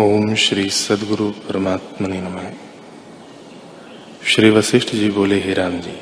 [0.00, 2.38] ओम श्री सदगुरु परमात्मा नम।
[4.26, 6.00] श्री वशिष्ठ जी बोले, ही राम जी,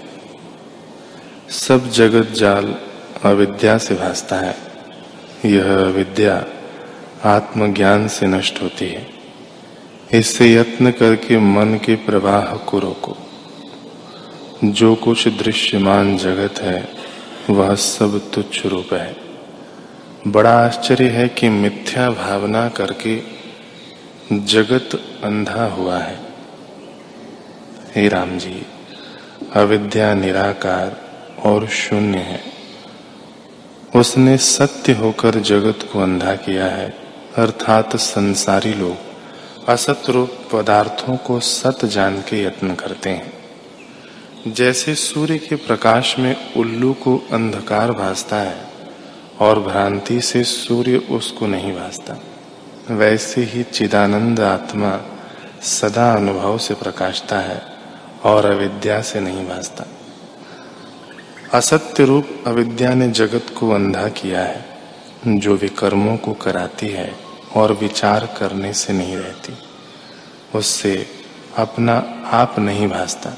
[1.49, 2.75] सब जगत जाल
[3.25, 4.57] अविद्या से भासता है।
[5.45, 6.47] यह अविद्या
[7.25, 9.07] आत्मज्ञान से नष्ट होती है।
[10.13, 13.17] इससे यत्न करके मन के प्रवाह को रोको।
[14.65, 16.89] जो कुछ दृश्यमान जगत है,
[17.51, 19.17] वह सब तुच्छ रूप है।
[20.27, 23.38] बड़ा आश्चर्य है कि मिथ्या भावना करके
[24.33, 24.89] जगत
[25.25, 26.21] अंधा हुआ है।
[27.97, 28.67] हे राम जी,
[29.55, 30.97] अविद्या निराकार
[31.45, 32.43] और शून्य है।
[33.97, 36.91] उसने सत्य होकर जगत को अंधा किया है,
[37.37, 38.97] अर्थात संसारी लोग
[39.69, 43.33] असत रूप पदार्थों को सत जान के यत्न करते हैं।
[44.53, 48.65] जैसे सूर्य के प्रकाश में उल्लू को अंधकार भासता है,
[49.41, 52.17] और भ्रांति से सूर्य उसको नहीं भासता।
[52.91, 55.01] वैसे ही चिदानंद आत्मा
[55.63, 57.63] सदा अनुभव से प्रकाशता है
[58.25, 59.85] और अविद्या से नहीं भासता।
[61.55, 64.65] असत्य रूप अविद्या ने जगत को अंधा किया है,
[65.27, 67.15] जो विकर्मों को कराती है
[67.57, 69.55] और विचार करने से नहीं रहती।
[70.59, 71.07] उससे
[71.57, 73.31] अपना आप नहीं भासता।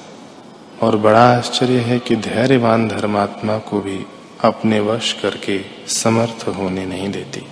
[0.82, 4.06] और बड़ा आश्चर्य है कि धैर्यवान धर्मात्मा को भी
[4.44, 7.46] अपने वश करके समर्थ होने नहीं देती।